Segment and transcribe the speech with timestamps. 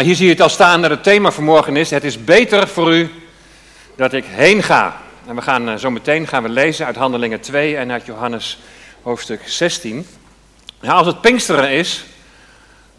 [0.00, 2.68] Nou, hier zie je het al staan dat het thema vanmorgen is: Het is beter
[2.68, 3.10] voor u
[3.96, 4.96] dat ik heen ga.
[5.26, 8.58] En we gaan uh, zo meteen gaan we lezen uit Handelingen 2 en uit Johannes
[9.02, 10.06] hoofdstuk 16.
[10.80, 12.04] Nou, als het Pinksteren is,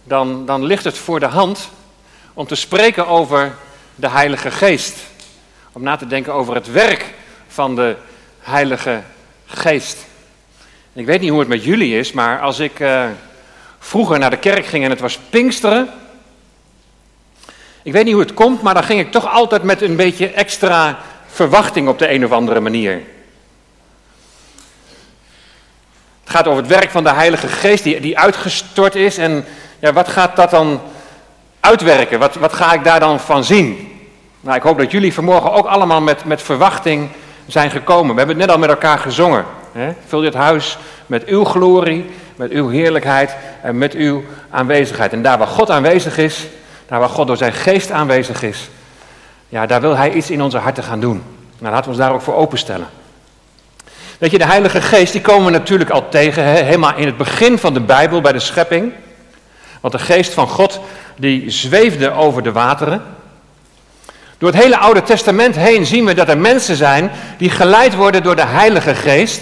[0.04, 1.70] dan, dan ligt het voor de hand
[2.34, 3.56] om te spreken over
[3.96, 4.98] de Heilige Geest.
[5.72, 7.14] Om na te denken over het werk
[7.48, 7.96] van de
[8.40, 9.02] Heilige
[9.46, 10.06] Geest.
[10.94, 13.06] ik weet niet hoe het met jullie is, maar als ik uh,
[13.80, 16.01] vroeger naar de kerk ging en het was Pinksteren.
[17.84, 20.30] Ik weet niet hoe het komt, maar dan ging ik toch altijd met een beetje
[20.30, 23.02] extra verwachting op de een of andere manier.
[26.22, 29.18] Het gaat over het werk van de Heilige Geest die, die uitgestort is.
[29.18, 29.46] En
[29.80, 30.82] ja, wat gaat dat dan
[31.60, 32.20] uitwerken?
[32.20, 33.92] Wat, wat ga ik daar dan van zien?
[34.42, 37.10] Nou, ik hoop dat jullie vanmorgen ook allemaal met, met verwachting
[37.48, 38.12] zijn gekomen.
[38.12, 39.46] We hebben het net al met elkaar gezongen.
[39.72, 39.94] Hè?
[40.08, 45.14] Vul dit huis met uw glorie, met uw heerlijkheid en met uw aanwezigheid.
[45.14, 46.48] En daar waar God aanwezig is,
[47.00, 48.70] waar God door zijn geest aanwezig is,
[49.50, 51.24] ja, daar wil hij iets in onze harten gaan doen.
[51.60, 52.88] Nou, laten we ons daar ook voor openstellen.
[54.18, 57.58] Weet je, de Heilige Geest, die komen we natuurlijk al tegen, helemaal in het begin
[57.58, 58.94] van de Bijbel, bij de schepping.
[59.82, 60.80] Want de Geest van God,
[61.16, 63.04] die zweefde over de wateren.
[64.38, 68.24] Door het hele Oude Testament heen zien we dat er mensen zijn die geleid worden
[68.24, 69.42] door de Heilige Geest.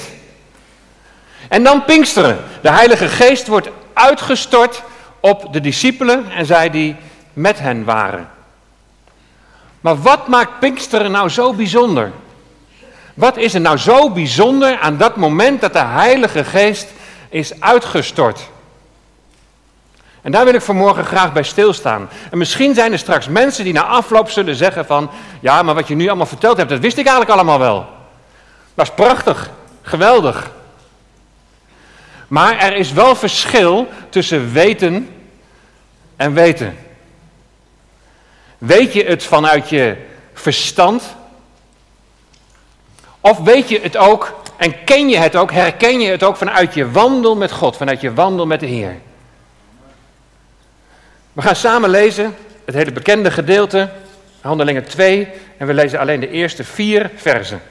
[1.48, 2.38] En dan Pinksteren.
[2.62, 4.84] De Heilige Geest wordt uitgestort
[5.20, 6.96] op de discipelen en zij die
[7.34, 8.30] met hen waren.
[9.82, 12.12] Maar wat maakt Pinksteren nou zo bijzonder?
[13.14, 16.88] Wat is er nou zo bijzonder aan dat moment dat de Heilige Geest
[17.30, 18.50] is uitgestort?
[20.22, 22.10] En daar wil ik vanmorgen graag bij stilstaan.
[22.32, 25.10] En misschien zijn er straks mensen die na afloop zullen zeggen van...
[25.40, 27.88] Ja, maar wat je nu allemaal verteld hebt, dat wist ik eigenlijk allemaal wel.
[28.74, 29.50] Dat is prachtig,
[29.82, 30.52] geweldig.
[32.28, 35.10] Maar er is wel verschil tussen weten
[36.16, 36.78] en weten.
[38.60, 39.98] Weet je het vanuit je
[40.34, 41.04] verstand?
[43.20, 46.74] Of weet je het ook en ken je het ook, herken je het ook vanuit
[46.74, 48.96] je wandel met God, vanuit je wandel met de Heer?
[51.34, 52.36] We gaan samen lezen
[52.66, 53.90] het hele bekende gedeelte,
[54.42, 57.62] Handelingen 2, en we lezen alleen de eerste vier versen.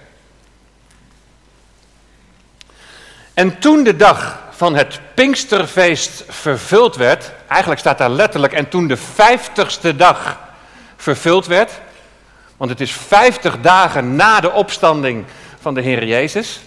[3.34, 8.86] En toen de dag van het Pinksterfeest vervuld werd, eigenlijk staat daar letterlijk, en toen
[8.86, 10.38] de vijftigste dag
[10.98, 11.72] vervuld werd,
[12.56, 15.24] want het is vijftig dagen na de opstanding
[15.60, 16.60] van de Heer Jezus.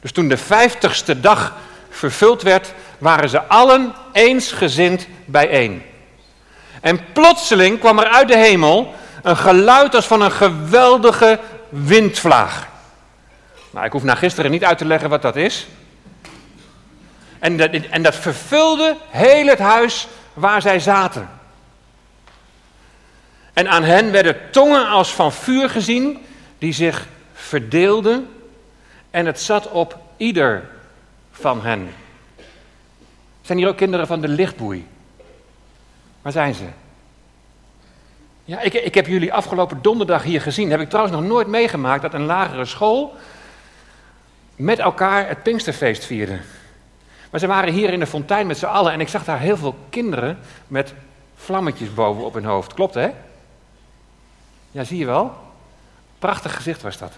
[0.00, 1.54] Dus toen de vijftigste dag
[1.90, 5.82] vervuld werd, waren ze allen eensgezind bijeen.
[6.80, 12.66] En plotseling kwam er uit de hemel een geluid als van een geweldige windvlaag.
[13.70, 15.66] Nou, ik hoef na gisteren niet uit te leggen wat dat is.
[17.38, 21.37] En dat, en dat vervulde heel het huis waar zij zaten.
[23.58, 26.18] En aan hen werden tongen als van vuur gezien,
[26.58, 28.28] die zich verdeelden.
[29.10, 30.68] En het zat op ieder
[31.30, 31.88] van hen.
[33.40, 34.86] Zijn hier ook kinderen van de lichtboei?
[36.22, 36.64] Waar zijn ze?
[38.44, 40.70] Ja, ik, ik heb jullie afgelopen donderdag hier gezien.
[40.70, 43.14] Heb ik trouwens nog nooit meegemaakt dat een lagere school
[44.56, 46.38] met elkaar het Pinksterfeest vierde.
[47.30, 49.56] Maar ze waren hier in de fontein met z'n allen en ik zag daar heel
[49.56, 50.94] veel kinderen met
[51.36, 52.74] vlammetjes boven op hun hoofd.
[52.74, 53.10] Klopt hè?
[54.78, 55.36] Ja, zie je wel?
[56.18, 57.12] Prachtig gezicht was dat.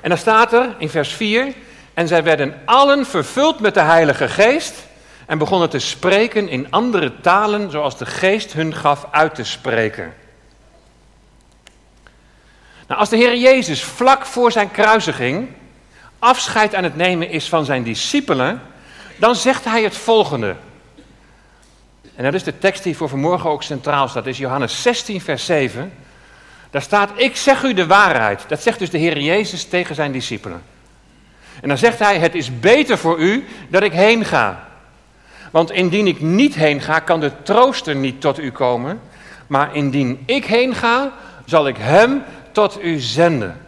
[0.00, 1.54] En dan staat er in vers 4:
[1.94, 4.86] En zij werden allen vervuld met de Heilige Geest
[5.26, 10.14] en begonnen te spreken in andere talen, zoals de Geest hun gaf uit te spreken.
[12.86, 15.48] Nou, als de Heer Jezus vlak voor zijn kruisiging
[16.18, 18.62] afscheid aan het nemen is van zijn discipelen,
[19.16, 20.56] dan zegt hij het volgende.
[22.18, 24.26] En dat is de tekst die voor vanmorgen ook centraal staat.
[24.26, 25.92] Is Johannes 16, vers 7.
[26.70, 28.44] Daar staat, ik zeg u de waarheid.
[28.48, 30.62] Dat zegt dus de Heer Jezus tegen zijn discipelen.
[31.60, 34.68] En dan zegt hij, het is beter voor u dat ik heen ga.
[35.50, 39.00] Want indien ik niet heen ga, kan de trooster niet tot u komen.
[39.46, 41.12] Maar indien ik heen ga,
[41.44, 42.22] zal ik hem
[42.52, 43.60] tot u zenden.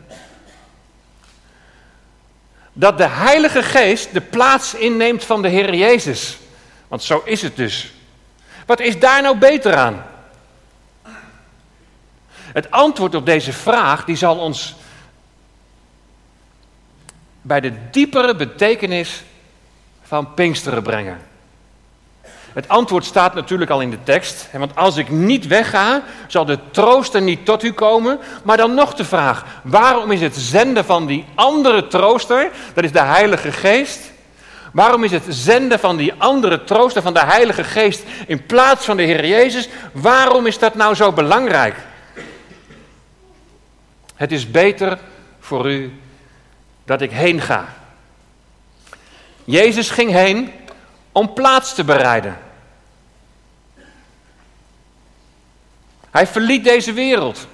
[2.73, 6.39] Dat de Heilige Geest de plaats inneemt van de Heer Jezus.
[6.89, 7.93] Want zo is het dus.
[8.71, 10.05] Wat is daar nou beter aan?
[12.33, 14.75] Het antwoord op deze vraag die zal ons
[17.43, 19.23] bij de diepere betekenis
[20.03, 21.19] van Pinksteren brengen.
[22.53, 24.49] Het antwoord staat natuurlijk al in de tekst.
[24.53, 28.19] Want als ik niet wegga, zal de trooster niet tot u komen.
[28.43, 32.93] Maar dan nog de vraag: waarom is het zenden van die andere trooster, dat is
[32.93, 34.13] de Heilige Geest,
[34.73, 38.97] Waarom is het zenden van die andere trooster van de Heilige Geest in plaats van
[38.97, 41.77] de Heer Jezus, waarom is dat nou zo belangrijk?
[44.15, 44.99] Het is beter
[45.41, 46.01] voor u
[46.85, 47.69] dat ik heen ga.
[49.45, 50.53] Jezus ging heen
[51.13, 52.39] om plaats te bereiden.
[56.11, 57.47] Hij verliet deze wereld.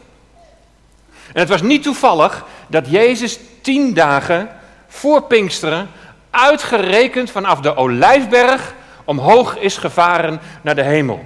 [1.33, 4.49] En het was niet toevallig dat Jezus tien dagen
[4.89, 5.89] voor Pinksteren
[6.37, 8.75] uitgerekend vanaf de Olijfberg
[9.05, 11.25] omhoog is gevaren naar de hemel.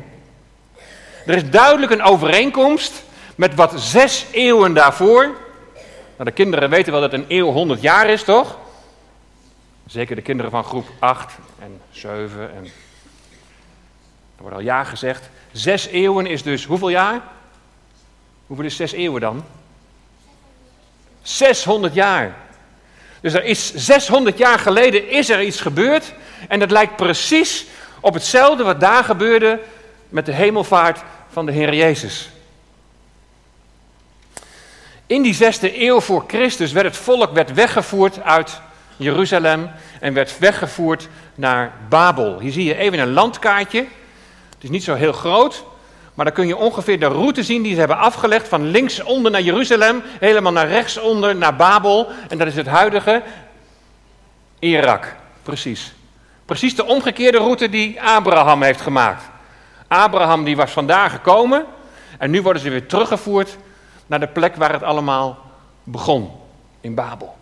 [1.26, 3.02] Er is duidelijk een overeenkomst
[3.34, 5.22] met wat zes eeuwen daarvoor.
[6.16, 8.58] Nou, de kinderen weten wel dat een eeuw 100 jaar is, toch?
[9.86, 12.64] Zeker de kinderen van groep 8 en 7 en.
[14.36, 15.30] Er wordt al ja gezegd.
[15.52, 17.20] Zes eeuwen is dus hoeveel jaar?
[18.46, 19.44] Hoeveel is zes eeuwen dan?
[21.22, 22.36] 600 jaar.
[23.20, 26.14] Dus er is 600 jaar geleden is er iets gebeurd.
[26.48, 27.66] En dat lijkt precies
[28.00, 29.60] op hetzelfde wat daar gebeurde
[30.08, 32.30] met de hemelvaart van de Heer Jezus.
[35.06, 38.60] In die zesde eeuw voor Christus werd het volk werd weggevoerd uit
[38.96, 39.70] Jeruzalem
[40.00, 42.40] en werd weggevoerd naar Babel.
[42.40, 43.86] Hier zie je even een landkaartje.
[44.54, 45.64] Het is niet zo heel groot,
[46.20, 49.40] maar dan kun je ongeveer de route zien die ze hebben afgelegd van linksonder naar
[49.40, 52.08] Jeruzalem, helemaal naar rechtsonder naar Babel.
[52.28, 53.22] En dat is het huidige
[54.58, 55.92] Irak, precies.
[56.44, 59.24] Precies de omgekeerde route die Abraham heeft gemaakt.
[59.88, 61.64] Abraham die was vandaar gekomen
[62.18, 63.56] en nu worden ze weer teruggevoerd
[64.06, 65.38] naar de plek waar het allemaal
[65.84, 66.30] begon,
[66.80, 67.36] in Babel.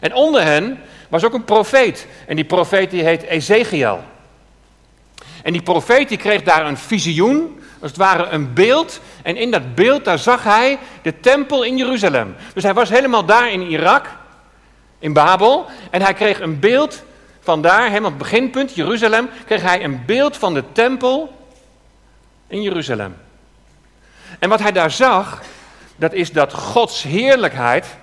[0.00, 2.06] En onder hen was ook een profeet.
[2.26, 4.00] En die profeet die heet Ezekiel.
[5.42, 9.00] En die profeet die kreeg daar een visioen, als het ware een beeld.
[9.22, 12.34] En in dat beeld daar zag hij de tempel in Jeruzalem.
[12.54, 14.06] Dus hij was helemaal daar in Irak,
[14.98, 15.66] in Babel.
[15.90, 17.02] En hij kreeg een beeld
[17.40, 21.32] van daar, helemaal het beginpunt, Jeruzalem, kreeg hij een beeld van de tempel
[22.46, 23.16] in Jeruzalem.
[24.38, 25.42] En wat hij daar zag,
[25.96, 27.96] dat is dat Gods heerlijkheid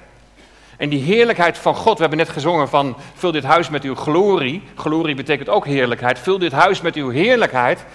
[0.78, 3.95] en die heerlijkheid van God, we hebben net gezongen van vul dit huis met uw
[3.95, 4.63] glorie.
[4.75, 6.19] Glorie betekent ook heerlijkheid.
[6.19, 7.86] Vul dit huis met uw heerlijkheid.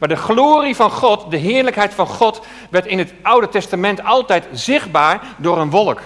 [0.00, 4.46] Maar de glorie van God, de heerlijkheid van God, werd in het Oude Testament altijd
[4.52, 6.00] zichtbaar door een wolk.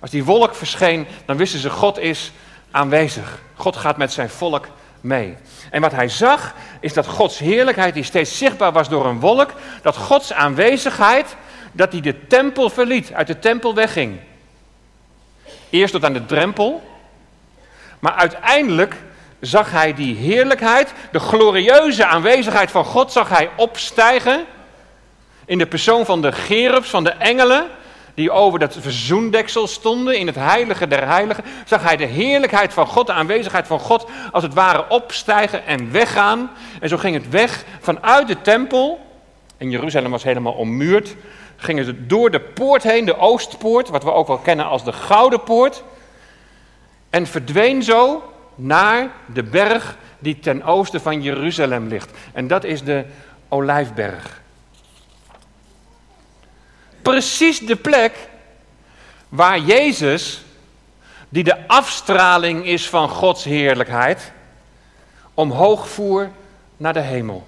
[0.00, 2.32] Als die wolk verscheen, dan wisten ze God is
[2.70, 3.42] aanwezig.
[3.54, 4.68] God gaat met zijn volk
[5.00, 5.36] mee.
[5.70, 9.52] En wat hij zag, is dat Gods heerlijkheid, die steeds zichtbaar was door een wolk,
[9.82, 11.36] dat Gods aanwezigheid,
[11.72, 14.20] dat hij de tempel verliet, uit de tempel wegging.
[15.70, 16.82] Eerst tot aan de drempel.
[17.98, 18.96] Maar uiteindelijk
[19.40, 24.44] zag hij die heerlijkheid, de glorieuze aanwezigheid van God, zag hij opstijgen.
[25.46, 27.66] In de persoon van de gerubs, van de engelen,
[28.14, 32.86] die over dat verzoendeksel stonden in het heilige der heiligen, zag hij de heerlijkheid van
[32.86, 36.50] God, de aanwezigheid van God, als het ware opstijgen en weggaan.
[36.80, 39.06] En zo ging het weg vanuit de tempel.
[39.56, 41.16] En Jeruzalem was helemaal ommuurd
[41.60, 44.92] gingen ze door de poort heen, de Oostpoort, wat we ook wel kennen als de
[44.92, 45.82] Gouden Poort.
[47.10, 48.22] En verdween zo
[48.58, 52.10] naar de berg die ten oosten van Jeruzalem ligt.
[52.32, 53.04] En dat is de
[53.48, 54.40] Olijfberg.
[57.02, 58.28] Precies de plek
[59.28, 60.42] waar Jezus,
[61.28, 64.32] die de afstraling is van Gods heerlijkheid,
[65.34, 66.30] omhoog voer
[66.76, 67.46] naar de hemel.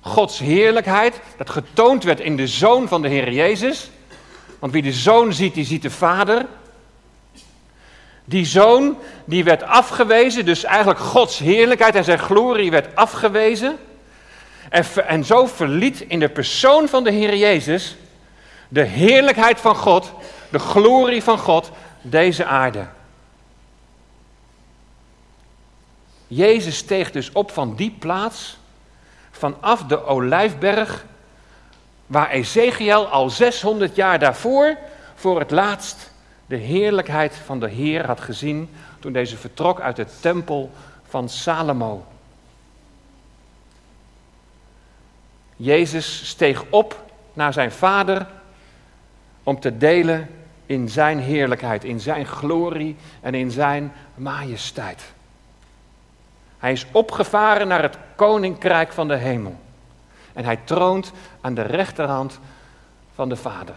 [0.00, 3.90] Gods heerlijkheid, dat getoond werd in de zoon van de Heer Jezus.
[4.58, 6.46] Want wie de zoon ziet, die ziet de vader.
[8.24, 13.78] Die zoon, die werd afgewezen, dus eigenlijk Gods heerlijkheid en zijn glorie werd afgewezen.
[14.68, 17.96] En, en zo verliet in de persoon van de Heer Jezus
[18.72, 20.12] de heerlijkheid van God,
[20.48, 21.70] de glorie van God,
[22.02, 22.86] deze aarde.
[26.26, 28.58] Jezus steeg dus op van die plaats
[29.30, 31.04] vanaf de Olijfberg,
[32.06, 34.76] waar Ezekiel al 600 jaar daarvoor
[35.14, 36.11] voor het laatst
[36.52, 40.70] de heerlijkheid van de Heer had gezien toen deze vertrok uit de tempel
[41.08, 42.06] van Salomo.
[45.56, 48.26] Jezus steeg op naar zijn vader
[49.42, 50.28] om te delen
[50.66, 55.12] in zijn heerlijkheid, in zijn glorie en in zijn majesteit.
[56.58, 59.58] Hij is opgevaren naar het koninkrijk van de hemel.
[60.32, 62.38] En hij troont aan de rechterhand
[63.14, 63.74] van de Vader.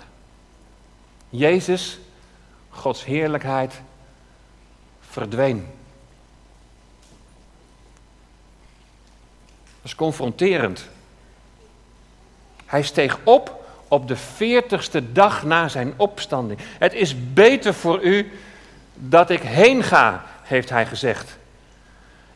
[1.29, 2.00] Jezus,
[2.75, 3.82] Gods heerlijkheid,
[5.00, 5.67] verdween.
[9.55, 10.89] Dat is confronterend.
[12.65, 16.60] Hij steeg op op de veertigste dag na zijn opstanding.
[16.63, 18.32] Het is beter voor u
[18.94, 21.38] dat ik heen ga, heeft hij gezegd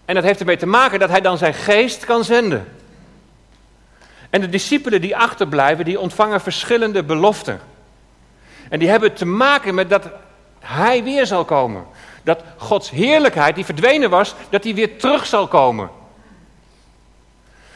[0.06, 2.68] En dat heeft ermee te maken dat hij dan zijn geest kan zenden.
[4.30, 7.60] En de discipelen die achterblijven, die ontvangen verschillende beloften.
[8.70, 10.10] En die hebben te maken met dat
[10.60, 11.86] hij weer zal komen.
[12.24, 15.90] Dat Gods heerlijkheid, die verdwenen was, dat die weer terug zal komen.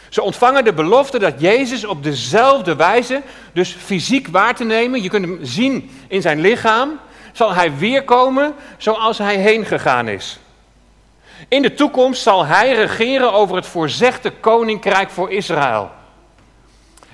[0.10, 3.22] Ze ontvangen de belofte dat Jezus op dezelfde wijze,
[3.54, 7.00] dus fysiek waar te nemen, je kunt hem zien in zijn lichaam,
[7.32, 10.40] zal hij weer komen zoals hij heen gegaan is.
[11.48, 15.92] In de toekomst zal hij regeren over het voorzegde koninkrijk voor Israël.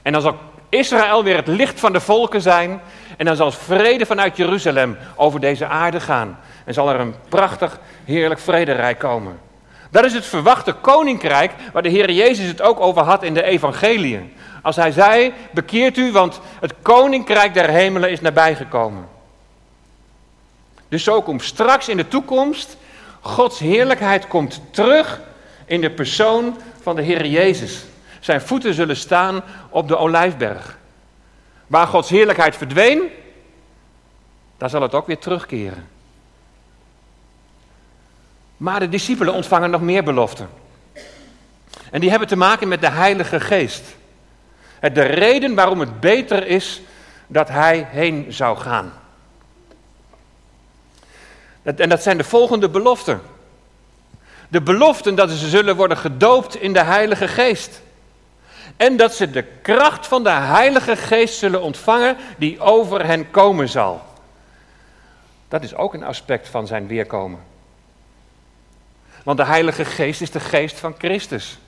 [0.01, 0.37] En dan zal
[0.69, 2.81] Israël weer het licht van de volken zijn.
[3.19, 6.39] En dan zal vrede vanuit Jeruzalem over deze aarde gaan.
[6.65, 9.39] En zal er een prachtig, heerlijk vrederijk komen.
[9.91, 13.43] Dat is het verwachte koninkrijk waar de Heer Jezus het ook over had in de
[13.43, 14.33] evangeliën.
[14.61, 19.07] Als hij zei, bekeert u, want het koninkrijk der hemelen is nabijgekomen.
[20.87, 22.77] Dus zo komt straks in de toekomst,
[23.21, 25.21] Gods heerlijkheid komt terug
[25.65, 27.83] in de persoon van de Heer Jezus.
[28.19, 30.77] Zijn voeten zullen staan op de olijfberg.
[31.69, 33.01] Waar Gods heerlijkheid verdween,
[34.57, 35.87] daar zal het ook weer terugkeren.
[38.57, 40.49] Maar de discipelen ontvangen nog meer beloften.
[41.91, 43.83] En die hebben te maken met de Heilige Geest.
[44.79, 46.81] De reden waarom het beter is
[47.27, 48.93] dat hij heen zou gaan.
[51.63, 53.21] En dat zijn de volgende beloften.
[54.47, 57.81] De beloften dat ze zullen worden gedoopt in de Heilige Geest.
[58.79, 63.69] En dat ze de kracht van de Heilige Geest zullen ontvangen die over hen komen
[63.69, 64.01] zal.
[65.47, 67.39] Dat is ook een aspect van zijn weerkomen.
[69.23, 71.59] Want de Heilige Geest is de geest van Christus.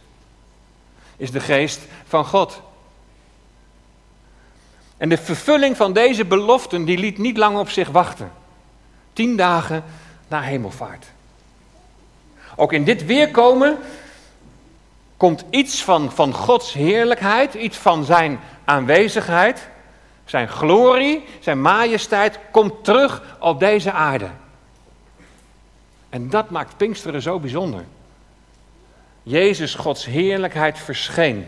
[1.17, 2.61] Is de geest van God.
[4.97, 8.31] En de vervulling van deze beloften die liet niet lang op zich wachten.
[9.13, 9.83] Tien dagen
[10.27, 11.05] na hemelvaart.
[12.55, 13.77] Ook in dit weerkomen
[15.21, 19.67] komt iets van, van Gods heerlijkheid, iets van zijn aanwezigheid,
[20.25, 24.29] zijn glorie, zijn majesteit, komt terug op deze aarde.
[26.09, 27.85] En dat maakt Pinksteren zo bijzonder.
[29.23, 31.47] Jezus, Gods heerlijkheid, verscheen.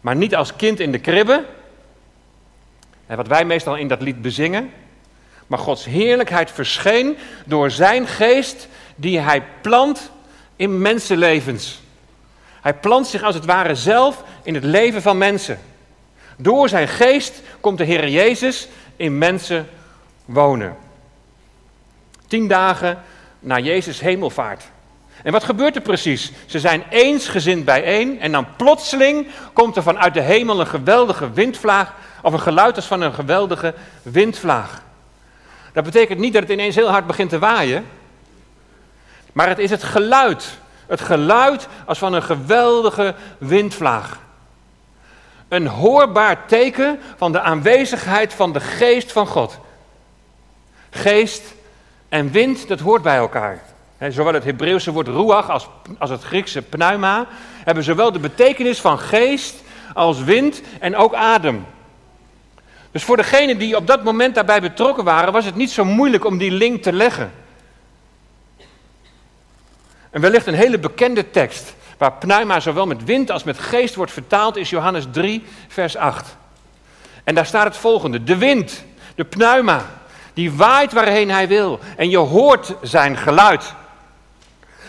[0.00, 1.44] Maar niet als kind in de kribbe,
[3.06, 4.70] en wat wij meestal in dat lied bezingen.
[5.46, 10.10] Maar Gods heerlijkheid verscheen door zijn geest die hij plant
[10.56, 11.80] in mensenlevens.
[12.60, 15.58] Hij plant zich als het ware zelf in het leven van mensen.
[16.36, 19.68] Door zijn geest komt de Heer Jezus in mensen
[20.24, 20.76] wonen.
[22.26, 23.02] Tien dagen
[23.38, 24.64] na Jezus hemelvaart.
[25.22, 26.32] En wat gebeurt er precies?
[26.46, 31.92] Ze zijn eensgezind bijeen en dan plotseling komt er vanuit de hemel een geweldige windvlaag,
[32.22, 34.82] of een geluid als van een geweldige windvlaag.
[35.72, 37.86] Dat betekent niet dat het ineens heel hard begint te waaien,
[39.32, 40.58] maar het is het geluid.
[40.90, 44.18] Het geluid als van een geweldige windvlaag.
[45.48, 49.58] Een hoorbaar teken van de aanwezigheid van de geest van God.
[50.90, 51.42] Geest
[52.08, 53.62] en wind, dat hoort bij elkaar.
[54.08, 55.68] zowel het Hebreeuwse woord ruach als,
[55.98, 57.26] als het Griekse pneuma
[57.64, 59.62] hebben zowel de betekenis van geest
[59.94, 61.66] als wind en ook adem.
[62.90, 66.24] Dus voor degenen die op dat moment daarbij betrokken waren, was het niet zo moeilijk
[66.24, 67.32] om die link te leggen.
[70.10, 74.12] En wellicht een hele bekende tekst, waar pneuma zowel met wind als met geest wordt
[74.12, 76.36] vertaald, is Johannes 3, vers 8.
[77.24, 79.84] En daar staat het volgende: De wind, de pneuma,
[80.34, 81.78] die waait waarheen hij wil.
[81.96, 83.74] En je hoort zijn geluid.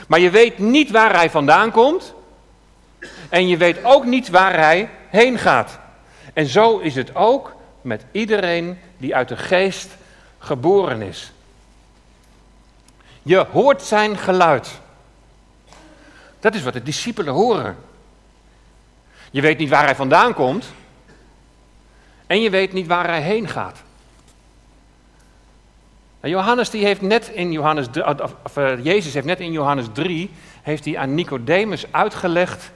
[0.08, 2.14] Maar je weet niet waar hij vandaan komt.
[3.30, 5.80] En je weet ook niet waar hij heen gaat.
[6.34, 9.90] En zo is het ook met iedereen die uit de geest
[10.40, 11.32] geboren is.
[13.22, 14.81] Je hoort zijn geluid.
[16.42, 17.78] Dat is wat de discipelen horen.
[19.32, 20.66] Je weet niet waar hij vandaan komt.
[22.28, 23.82] En je weet niet waar hij heen gaat.
[26.22, 27.88] Nou, Johannes die heeft net in Johannes,
[28.44, 30.32] of, eh, Jezus heeft net in Johannes 3
[30.62, 32.72] heeft hij aan Nicodemus uitgelegd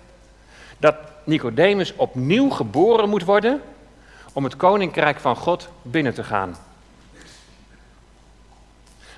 [0.77, 3.61] dat Nicodemus opnieuw geboren moet worden
[4.33, 6.55] om het koninkrijk van God binnen te gaan.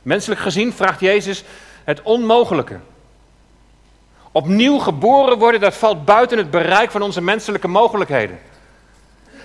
[0.03, 1.43] Menselijk gezien vraagt Jezus
[1.83, 2.79] het onmogelijke.
[4.37, 8.39] Opnieuw geboren worden, dat valt buiten het bereik van onze menselijke mogelijkheden.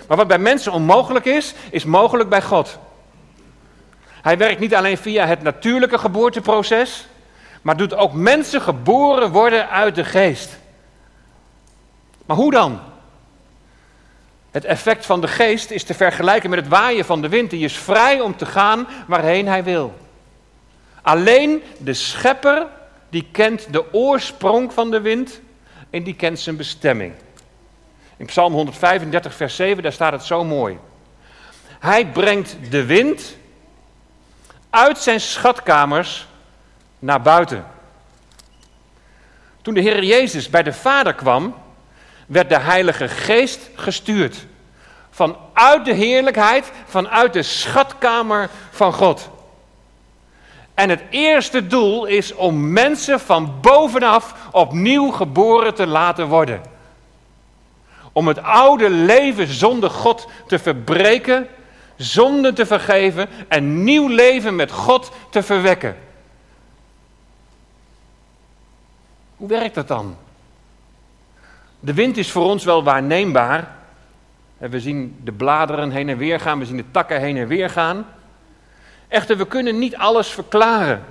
[0.07, 2.77] Maar wat bij mensen onmogelijk is, is mogelijk bij God.
[4.21, 7.07] Hij werkt niet alleen via het natuurlijke geboorteproces,
[7.61, 10.57] maar doet ook mensen geboren worden uit de geest.
[12.25, 12.79] Maar hoe dan?
[14.51, 17.49] Het effect van de geest is te vergelijken met het waaien van de wind.
[17.49, 19.93] Die is vrij om te gaan waarheen hij wil.
[21.01, 22.67] Alleen de schepper,
[23.13, 25.41] die kent de oorsprong van de wind
[25.89, 27.13] en die kent zijn bestemming.
[28.17, 30.77] In Psalm 135, vers 7, daar staat het zo mooi.
[31.79, 33.35] Hij brengt de wind
[34.69, 36.27] uit zijn schatkamers
[36.99, 37.65] naar buiten.
[39.61, 41.55] Toen de Heer Jezus bij de Vader kwam,
[42.27, 44.45] werd de Heilige Geest gestuurd.
[45.09, 49.29] Vanuit de heerlijkheid, vanuit de schatkamer van God.
[50.73, 56.61] En het eerste doel is om mensen van bovenaf opnieuw geboren te laten worden.
[58.11, 61.47] Om het oude leven zonder God te verbreken,
[61.95, 65.97] zonde te vergeven en nieuw leven met God te verwekken.
[69.35, 70.15] Hoe werkt dat dan?
[71.79, 73.75] De wind is voor ons wel waarneembaar.
[74.57, 77.69] We zien de bladeren heen en weer gaan, we zien de takken heen en weer
[77.69, 78.05] gaan.
[79.13, 81.05] Echter, we kunnen niet alles verklaren.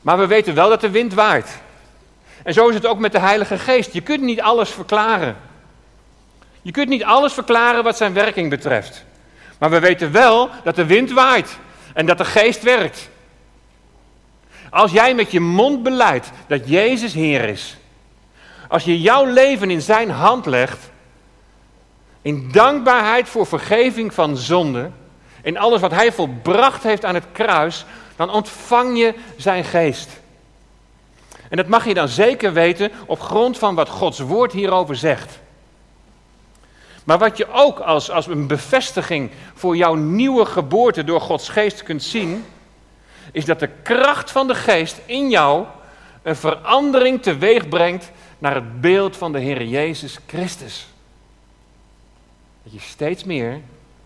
[0.00, 1.60] Maar we weten wel dat de wind waait.
[2.42, 3.92] En zo is het ook met de Heilige Geest.
[3.92, 5.36] Je kunt niet alles verklaren.
[6.62, 9.04] Je kunt niet alles verklaren wat zijn werking betreft.
[9.58, 11.58] Maar we weten wel dat de wind waait
[11.94, 13.08] en dat de Geest werkt.
[14.70, 17.76] Als jij met je mond beleidt dat Jezus Heer is,
[18.68, 20.90] als je jouw leven in Zijn hand legt,
[22.22, 24.90] in dankbaarheid voor vergeving van zonde,
[25.42, 27.84] in alles wat Hij volbracht heeft aan het kruis,
[28.16, 30.20] dan ontvang je Zijn Geest.
[31.48, 35.38] En dat mag je dan zeker weten op grond van wat Gods Woord hierover zegt.
[37.04, 41.82] Maar wat je ook als, als een bevestiging voor jouw nieuwe geboorte door Gods Geest
[41.82, 42.44] kunt zien,
[43.32, 45.66] is dat de kracht van de Geest in jou
[46.22, 50.88] een verandering teweeg brengt naar het beeld van de Heer Jezus Christus.
[52.62, 53.60] Dat je steeds meer,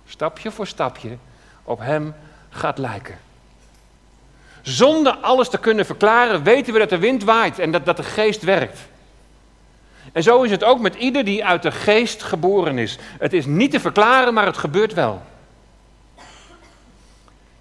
[0.07, 1.17] stapje voor stapje,
[1.65, 2.15] op Hem
[2.51, 3.19] gaat lijken.
[4.63, 8.03] Zonder alles te kunnen verklaren, weten we dat de wind waait en dat, dat de
[8.03, 8.79] geest werkt.
[10.13, 12.99] En zo is het ook met ieder die uit de geest geboren is.
[13.19, 15.23] Het is niet te verklaren, maar het gebeurt wel.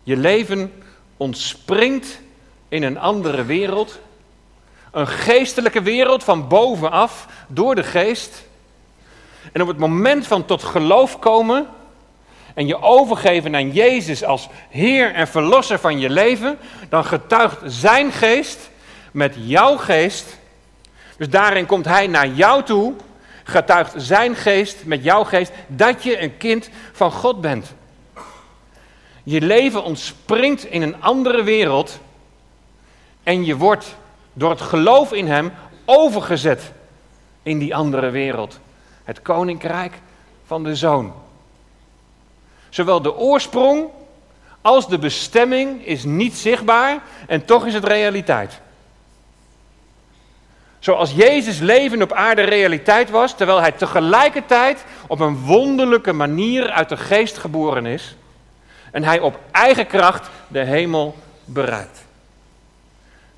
[0.04, 0.84] Je leven
[1.18, 2.20] ontspringt
[2.68, 4.00] in een andere wereld.
[4.92, 8.44] Een geestelijke wereld van bovenaf, door de geest.
[9.52, 11.68] En op het moment van tot geloof komen
[12.54, 16.58] en je overgeven aan Jezus als Heer en Verlosser van je leven,
[16.90, 18.70] dan getuigt Zijn geest
[19.12, 20.38] met jouw geest.
[21.18, 22.94] Dus daarin komt Hij naar jou toe,
[23.44, 27.74] getuigt Zijn geest met jouw geest dat je een kind van God bent.
[29.24, 32.00] Je leven ontspringt in een andere wereld
[33.24, 33.96] en je wordt
[34.34, 35.52] door het geloof in Hem
[35.86, 36.72] overgezet
[37.44, 38.60] in die andere wereld.
[39.04, 39.94] Het koninkrijk
[40.46, 41.14] van de zoon.
[42.74, 43.90] Zowel de oorsprong
[44.62, 48.60] als de bestemming is niet zichtbaar en toch is het realiteit.
[50.80, 56.90] Zoals Jezus leven op aarde realiteit was, terwijl hij tegelijkertijd op een wonderlijke manier uit
[56.90, 58.16] de geest geboren is
[58.92, 62.06] en hij op eigen kracht de hemel bereikt.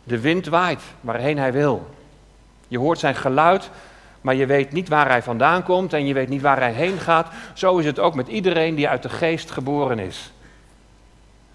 [0.03, 1.89] De wind waait waarheen hij wil.
[2.67, 3.69] Je hoort zijn geluid,
[4.25, 6.99] maar je weet niet waar hij vandaan komt en je weet niet waar hij heen
[6.99, 7.27] gaat.
[7.53, 10.31] Zo is het ook met iedereen die uit de geest geboren is.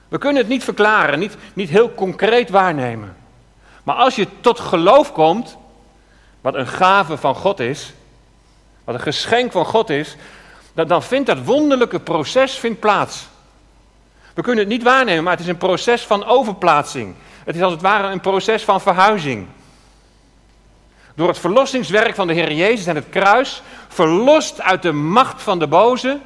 [0.08, 3.16] We kunnen het niet verklaren, niet, niet heel concreet waarnemen.
[3.82, 5.56] Maar als je tot geloof komt,
[6.40, 7.92] wat een gave van God is,
[8.84, 10.16] wat een geschenk van God is,
[10.72, 13.28] dan, dan vindt dat wonderlijke proces vindt plaats.
[14.34, 17.14] We kunnen het niet waarnemen, maar het is een proces van overplaatsing.
[17.44, 19.46] Het is als het ware een proces van verhuizing.
[21.14, 25.58] Door het verlossingswerk van de Heer Jezus en het kruis, verlost uit de macht van
[25.58, 26.18] de boze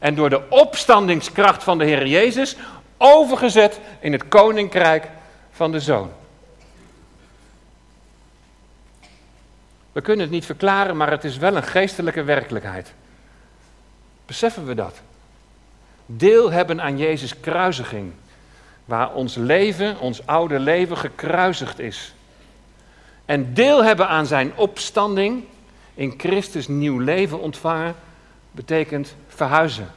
[0.00, 2.56] en door de opstandingskracht van de Heer Jezus,
[2.96, 5.08] overgezet in het koninkrijk
[5.50, 6.10] van de Zoon.
[9.92, 12.92] We kunnen het niet verklaren, maar het is wel een geestelijke werkelijkheid.
[14.26, 15.00] Beseffen we dat?
[16.10, 18.12] deel hebben aan Jezus' kruisiging.
[18.84, 22.14] Waar ons leven, ons oude leven gekruisigd is.
[23.28, 25.44] En deel hebben aan zijn opstanding,
[25.94, 27.94] in Christus nieuw leven ontvangen,
[28.50, 29.90] betekent verhuizen.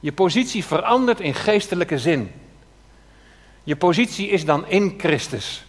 [0.00, 2.32] Je positie verandert in geestelijke zin.
[3.62, 5.64] Je positie is dan in Christus.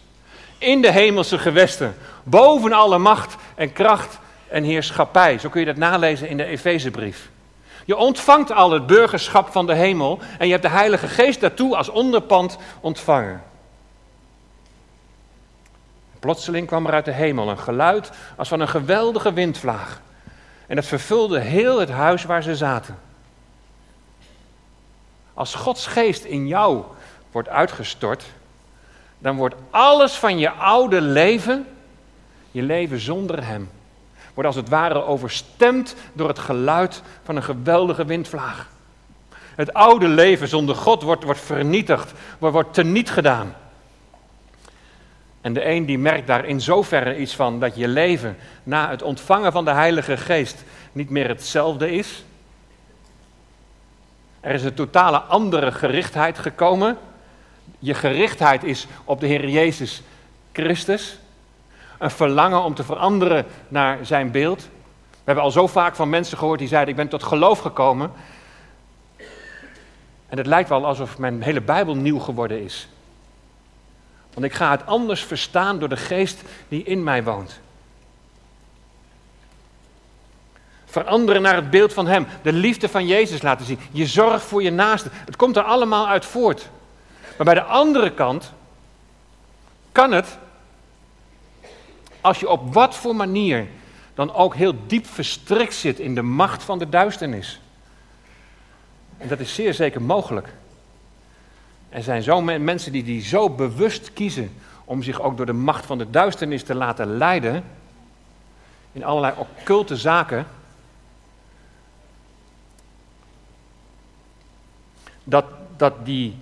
[0.58, 1.96] In de hemelse gewesten.
[2.24, 5.38] Boven alle macht en kracht en heerschappij.
[5.38, 7.30] Zo kun je dat nalezen in de Efezebrief.
[7.84, 11.76] Je ontvangt al het burgerschap van de hemel en je hebt de Heilige Geest daartoe
[11.76, 13.42] als onderpand ontvangen.
[16.24, 20.00] Plotseling kwam er uit de hemel een geluid als van een geweldige windvlaag.
[20.66, 22.98] En het vervulde heel het huis waar ze zaten.
[25.34, 26.82] Als Gods geest in jou
[27.32, 28.24] wordt uitgestort,
[29.18, 31.66] dan wordt alles van je oude leven,
[32.50, 33.70] je leven zonder Hem,
[34.34, 38.68] wordt als het ware overstemd door het geluid van een geweldige windvlaag.
[39.54, 43.54] Het oude leven zonder God wordt, wordt vernietigd, wordt, wordt teniet gedaan.
[45.44, 49.02] En de een die merkt daar in zoverre iets van dat je leven na het
[49.02, 52.24] ontvangen van de Heilige Geest niet meer hetzelfde is.
[54.40, 56.98] Er is een totale andere gerichtheid gekomen.
[57.78, 60.02] Je gerichtheid is op de Heer Jezus
[60.52, 61.18] Christus.
[61.98, 64.62] Een verlangen om te veranderen naar zijn beeld.
[65.10, 68.10] We hebben al zo vaak van mensen gehoord die zeiden: Ik ben tot geloof gekomen.
[70.28, 72.88] En het lijkt wel alsof mijn hele Bijbel nieuw geworden is.
[74.34, 77.60] Want ik ga het anders verstaan door de geest die in mij woont.
[80.84, 82.26] Veranderen naar het beeld van Hem.
[82.42, 83.78] De liefde van Jezus laten zien.
[83.90, 85.08] Je zorg voor je naaste.
[85.12, 86.68] Het komt er allemaal uit voort.
[87.36, 88.52] Maar bij de andere kant
[89.92, 90.38] kan het,
[92.20, 93.66] als je op wat voor manier
[94.14, 97.60] dan ook heel diep verstrikt zit in de macht van de duisternis.
[99.18, 100.48] En dat is zeer zeker mogelijk.
[101.94, 104.52] Er zijn zo mensen die, die zo bewust kiezen
[104.84, 107.64] om zich ook door de macht van de duisternis te laten leiden.
[108.92, 110.46] In allerlei occulte zaken.
[115.24, 115.44] Dat,
[115.76, 116.36] dat, die,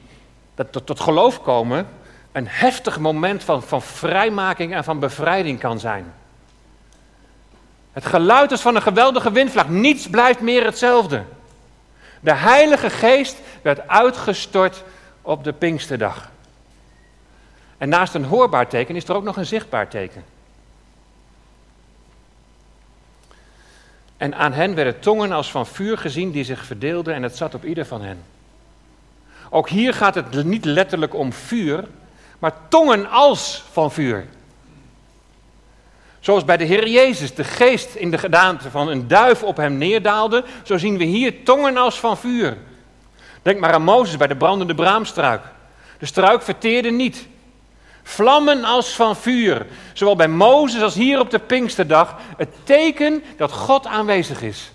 [0.55, 1.87] dat tot, tot geloof komen
[2.33, 6.13] een heftig moment van, van vrijmaking en van bevrijding kan zijn.
[7.93, 9.69] Het geluid is van een geweldige windvlaag.
[9.69, 11.25] Niets blijft meer hetzelfde.
[12.21, 14.85] De Heilige Geest werd uitgestort
[15.23, 16.31] op de Pinksterdag.
[17.79, 20.25] En naast een hoorbaar teken is er ook nog een zichtbaar teken.
[24.17, 27.55] En aan hen werden tongen als van vuur gezien die zich verdeelden en het zat
[27.55, 28.23] op ieder van hen.
[29.51, 31.89] Ook hier gaat het niet letterlijk om vuur,
[32.39, 34.27] maar tongen als van vuur.
[36.21, 39.77] Zoals bij de Heer Jezus de geest in de gedaante van een duif op hem
[39.79, 42.57] neerdaalde, zo zien we hier tongen als van vuur.
[43.43, 45.43] Denk maar aan Mozes bij de brandende braamstruik.
[45.99, 47.27] De struik verteerde niet.
[48.03, 49.67] Vlammen als van vuur.
[49.93, 52.17] Zowel bij Mozes als hier op de Pinksterdag.
[52.37, 54.73] Het teken dat God aanwezig is.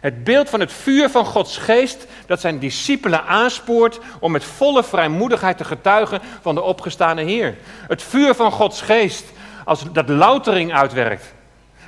[0.00, 4.84] Het beeld van het vuur van Gods geest dat zijn discipelen aanspoort om met volle
[4.84, 7.56] vrijmoedigheid te getuigen van de opgestane Heer.
[7.88, 9.24] Het vuur van Gods geest
[9.64, 11.34] als dat loutering uitwerkt.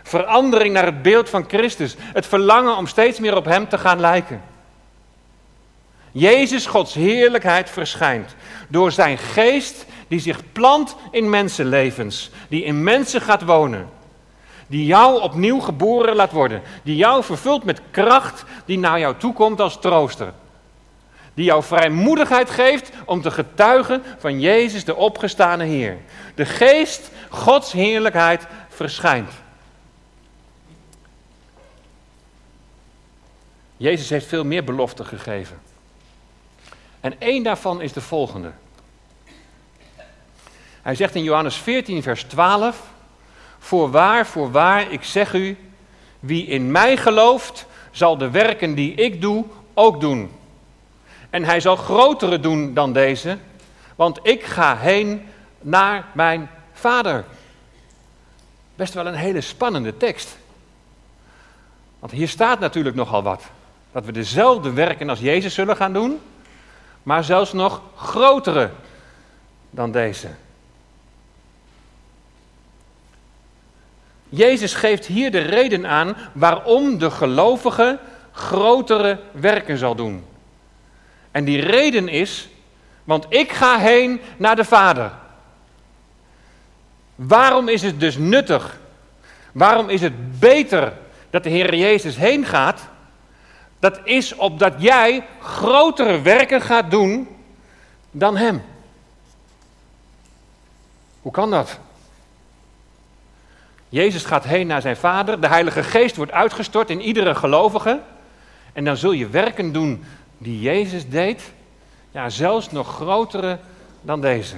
[0.03, 1.97] Verandering naar het beeld van Christus.
[1.99, 4.50] Het verlangen om steeds meer op Hem te gaan lijken.
[6.13, 8.35] Jezus, Gods heerlijkheid, verschijnt
[8.69, 13.89] door zijn geest die zich plant in mensenlevens, die in mensen gaat wonen,
[14.67, 19.61] die jou opnieuw geboren laat worden, die jou vervult met kracht die naar jou toekomt
[19.61, 20.33] als trooster,
[21.35, 25.97] die jou vrijmoedigheid geeft om te getuigen van Jezus, de opgestane Heer.
[26.35, 29.31] De geest, Gods heerlijkheid, verschijnt.
[33.77, 35.70] Jezus heeft veel meer beloften gegeven.
[37.01, 38.53] En één daarvan is de volgende.
[40.83, 42.83] Hij zegt in Johannes 14, vers 12:
[43.59, 45.59] Voorwaar, voorwaar, ik zeg u,
[46.21, 50.31] wie in mij gelooft, zal de werken die ik doe ook doen.
[51.31, 53.39] En hij zal grotere doen dan deze,
[53.97, 55.27] want ik ga heen
[55.61, 57.25] naar mijn vader.
[58.75, 60.39] Best wel een hele spannende tekst.
[61.99, 63.43] Want hier staat natuurlijk nogal wat.
[63.93, 66.21] Dat we dezelfde werken als Jezus zullen gaan doen
[67.03, 68.71] maar zelfs nog grotere
[69.71, 70.29] dan deze.
[74.29, 77.99] Jezus geeft hier de reden aan waarom de gelovige
[78.33, 80.25] grotere werken zal doen.
[81.31, 82.49] En die reden is,
[83.05, 85.11] want ik ga heen naar de Vader.
[87.15, 88.79] Waarom is het dus nuttig?
[89.53, 90.93] Waarom is het beter
[91.31, 92.89] dat de Heer Jezus heen gaat?
[93.81, 97.29] Dat is opdat jij grotere werken gaat doen
[98.11, 98.63] dan Hem.
[101.23, 101.79] Hoe kan dat?
[103.89, 108.01] Jezus gaat heen naar zijn Vader, de Heilige Geest wordt uitgestort in iedere gelovige.
[108.73, 110.05] En dan zul je werken doen
[110.39, 111.53] die Jezus deed,
[112.11, 113.59] ja, zelfs nog grotere
[114.03, 114.57] dan deze.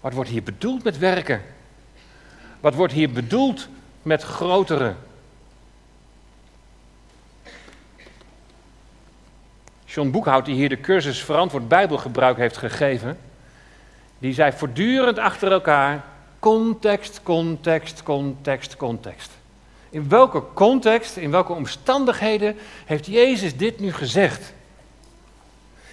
[0.00, 1.42] Wat wordt hier bedoeld met werken?
[2.60, 3.68] Wat wordt hier bedoeld
[4.02, 4.94] met grotere
[9.96, 13.18] John Boekhout, die hier de cursus Verantwoord Bijbelgebruik heeft gegeven,
[14.18, 16.04] die zei voortdurend achter elkaar
[16.38, 19.30] context, context, context, context.
[19.90, 24.52] In welke context, in welke omstandigheden heeft Jezus dit nu gezegd?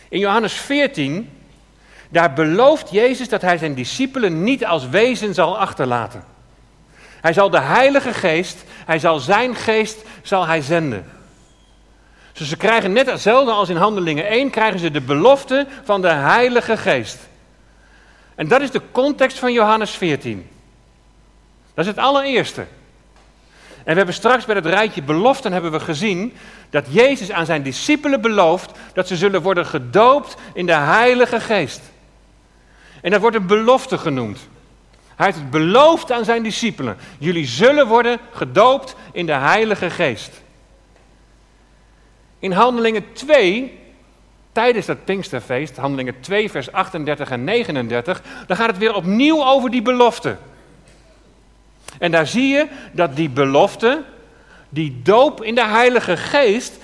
[0.09, 1.29] In Johannes 14
[2.09, 6.23] Daar belooft Jezus dat hij zijn discipelen niet als wezen zal achterlaten.
[7.21, 11.05] Hij zal de Heilige Geest, hij zal zijn geest, zal hij zenden.
[12.33, 16.07] Dus ze krijgen net hetzelfde als in Handelingen 1, krijgen ze de belofte van de
[16.07, 17.17] Heilige Geest.
[18.35, 20.49] En dat is de context van Johannes 14.
[21.73, 22.65] Dat is het allereerste.
[23.83, 26.33] En we hebben straks bij het rijtje beloften hebben we gezien
[26.69, 31.81] dat Jezus aan zijn discipelen belooft dat ze zullen worden gedoopt in de Heilige Geest.
[33.01, 34.39] En dat wordt een belofte genoemd.
[35.15, 36.97] Hij heeft het beloofd aan zijn discipelen.
[37.19, 40.42] Jullie zullen worden gedoopt in de Heilige Geest.
[42.43, 43.79] In Handelingen 2,
[44.51, 49.69] tijdens dat Pinksterfeest, Handelingen 2, vers 38 en 39, dan gaat het weer opnieuw over
[49.69, 50.37] die belofte.
[51.99, 54.03] En daar zie je dat die belofte,
[54.69, 56.77] die doop in de Heilige Geest,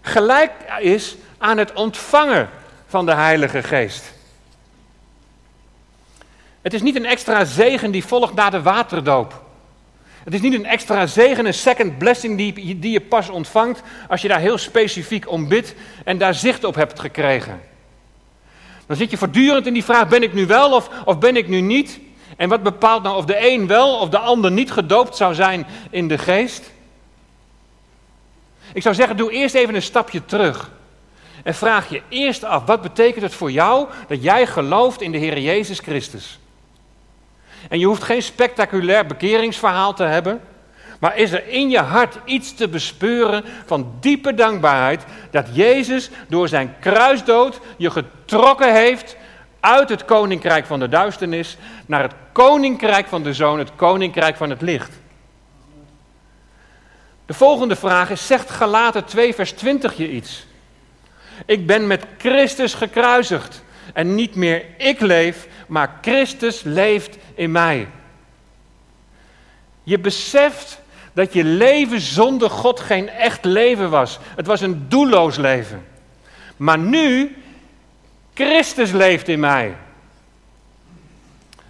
[0.00, 2.48] gelijk is aan het ontvangen
[2.86, 4.12] van de Heilige Geest.
[6.62, 9.42] Het is niet een extra zegen die volgt na de waterdoop.
[10.28, 14.22] Het is niet een extra zegen, een second blessing die, die je pas ontvangt als
[14.22, 17.60] je daar heel specifiek om bidt en daar zicht op hebt gekregen.
[18.86, 21.48] Dan zit je voortdurend in die vraag: ben ik nu wel of, of ben ik
[21.48, 22.00] nu niet?
[22.36, 25.66] En wat bepaalt nou of de een wel of de ander niet gedoopt zou zijn
[25.90, 26.72] in de geest?
[28.72, 30.70] Ik zou zeggen, doe eerst even een stapje terug.
[31.42, 35.18] En vraag je eerst af, wat betekent het voor jou dat jij gelooft in de
[35.18, 36.38] Heer Jezus Christus?
[37.68, 40.40] En je hoeft geen spectaculair bekeringsverhaal te hebben.
[40.98, 46.48] Maar is er in je hart iets te bespeuren van diepe dankbaarheid dat Jezus door
[46.48, 49.16] zijn kruisdood je getrokken heeft
[49.60, 54.50] uit het koninkrijk van de duisternis naar het koninkrijk van de zoon, het koninkrijk van
[54.50, 54.92] het licht?
[57.26, 60.46] De volgende vraag is, zegt Galaten 2 vers 20 je iets?
[61.46, 67.88] Ik ben met Christus gekruisigd en niet meer ik leef, maar Christus leeft in mij.
[69.82, 70.80] Je beseft
[71.12, 74.18] dat je leven zonder God geen echt leven was.
[74.36, 75.86] Het was een doelloos leven.
[76.56, 77.36] Maar nu,
[78.34, 79.76] Christus leeft in mij.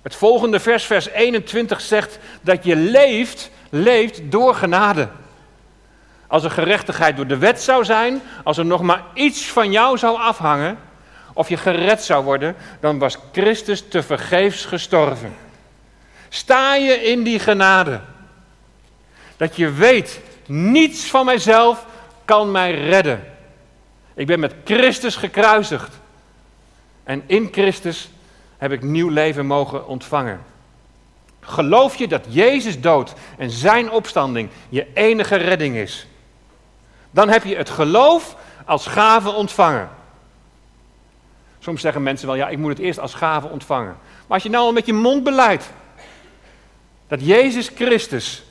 [0.02, 5.08] Het volgende vers, vers 21, zegt dat je leeft, leeft door genade.
[6.26, 9.98] Als er gerechtigheid door de wet zou zijn, als er nog maar iets van jou
[9.98, 10.78] zou afhangen,
[11.38, 15.36] of je gered zou worden, dan was Christus te vergeefs gestorven.
[16.28, 18.00] Sta je in die genade.
[19.36, 21.86] Dat je weet, niets van mijzelf
[22.24, 23.24] kan mij redden.
[24.14, 25.94] Ik ben met Christus gekruisigd.
[27.04, 28.10] En in Christus
[28.56, 30.40] heb ik nieuw leven mogen ontvangen.
[31.40, 36.06] Geloof je dat Jezus dood en zijn opstanding je enige redding is?
[37.10, 39.96] Dan heb je het geloof als gave ontvangen.
[41.68, 43.96] Soms zeggen mensen wel, ja, ik moet het eerst als gave ontvangen.
[43.98, 45.70] Maar als je nou al met je mond beleidt
[47.08, 48.42] dat Jezus Christus,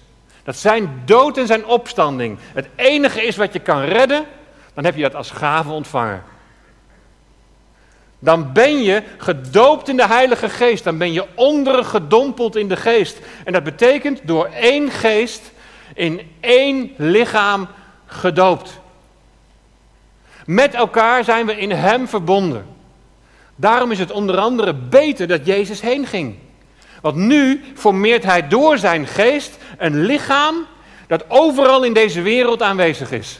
[0.43, 4.25] dat zijn dood en zijn opstanding het enige is wat je kan redden,
[4.73, 6.23] dan heb je dat als gave ontvangen.
[8.19, 10.84] Dan ben je gedoopt in de Heilige Geest.
[10.84, 13.19] Dan ben je ondergedompeld in de Geest.
[13.45, 15.51] En dat betekent door één geest
[15.93, 17.67] in één lichaam
[18.06, 18.80] gedoopt.
[20.45, 22.75] Met elkaar zijn we in Hem verbonden.
[23.59, 26.35] Daarom is het onder andere beter dat Jezus heen ging.
[27.01, 30.55] Want nu formeert hij door zijn geest een lichaam
[31.07, 33.39] dat overal in deze wereld aanwezig is.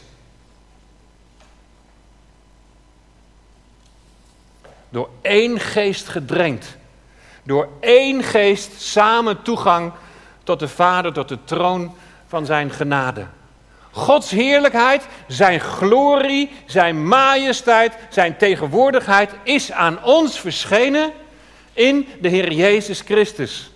[4.88, 6.76] Door één geest gedrenkt.
[7.42, 9.92] Door één geest samen toegang
[10.44, 11.94] tot de Vader, tot de troon
[12.26, 13.26] van zijn genade.
[13.90, 21.12] Gods heerlijkheid, zijn glorie, zijn majesteit, zijn tegenwoordigheid is aan ons verschenen
[21.72, 23.70] in de Heer Jezus Christus.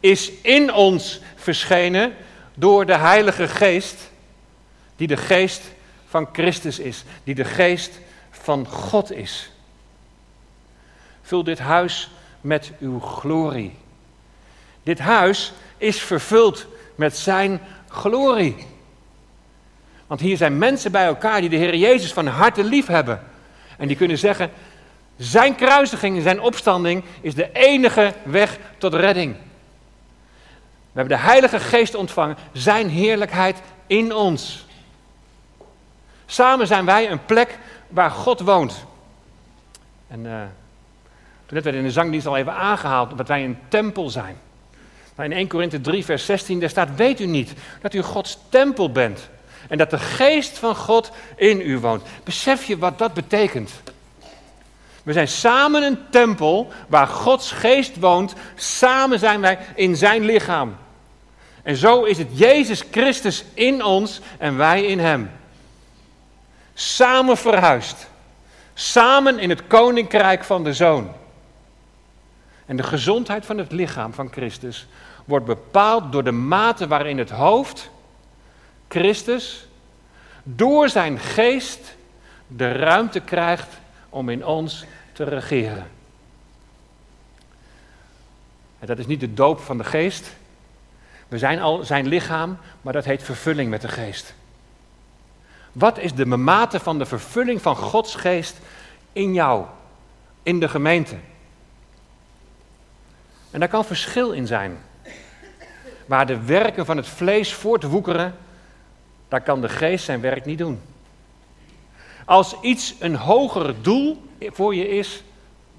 [0.00, 2.14] Is in ons verschenen
[2.54, 4.10] door de Heilige Geest,
[4.96, 5.62] die de geest
[6.08, 8.00] van Christus is, die de geest
[8.30, 9.50] van God is.
[11.22, 13.74] Vul dit huis met uw glorie.
[14.82, 18.66] Dit huis is vervuld met zijn glorie.
[20.12, 23.20] Want hier zijn mensen bij elkaar die de Heer Jezus van harte lief hebben.
[23.78, 24.50] En die kunnen zeggen,
[25.16, 29.34] zijn kruisiging, zijn opstanding is de enige weg tot redding.
[30.92, 34.66] We hebben de Heilige Geest ontvangen, zijn heerlijkheid in ons.
[36.26, 38.84] Samen zijn wij een plek waar God woont.
[40.08, 40.32] En uh,
[41.46, 44.36] toen net werd in de zangdienst al even aangehaald dat wij een tempel zijn.
[45.14, 48.38] Maar in 1 Korinthe 3, vers 16, daar staat: Weet u niet dat u Gods
[48.48, 49.30] tempel bent?
[49.72, 52.02] En dat de geest van God in u woont.
[52.24, 53.70] Besef je wat dat betekent?
[55.02, 58.34] We zijn samen een tempel waar Gods geest woont.
[58.54, 60.76] Samen zijn wij in zijn lichaam.
[61.62, 65.30] En zo is het Jezus Christus in ons en wij in hem.
[66.74, 68.08] Samen verhuisd.
[68.74, 71.12] Samen in het koninkrijk van de Zoon.
[72.66, 74.86] En de gezondheid van het lichaam van Christus
[75.24, 77.90] wordt bepaald door de mate waarin het hoofd,
[78.92, 79.66] Christus,
[80.42, 81.94] door zijn geest
[82.46, 83.68] de ruimte krijgt
[84.08, 85.90] om in ons te regeren.
[88.78, 90.32] En dat is niet de doop van de geest.
[91.28, 94.34] We zijn al zijn lichaam, maar dat heet vervulling met de geest.
[95.72, 98.58] Wat is de mate van de vervulling van Gods geest
[99.12, 99.64] in jou,
[100.42, 101.16] in de gemeente?
[103.50, 104.78] En daar kan verschil in zijn.
[106.06, 108.34] Waar de werken van het vlees voortwoekeren,
[109.32, 110.80] daar kan de geest zijn werk niet doen.
[112.24, 115.22] Als iets een hoger doel voor je is